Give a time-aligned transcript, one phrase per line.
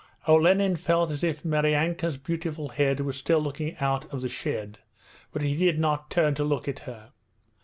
[0.27, 4.79] Olenin felt as if Maryanka's beautiful head was still looking out of the shed
[5.31, 7.11] but he did not turn to look at her.